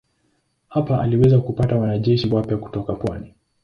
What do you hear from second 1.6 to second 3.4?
wanajeshi wapya kutoka pwani.